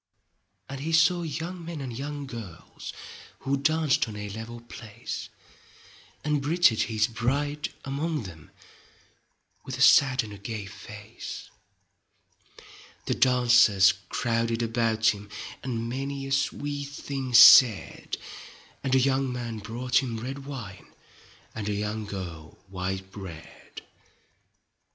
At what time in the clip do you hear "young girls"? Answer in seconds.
1.95-2.91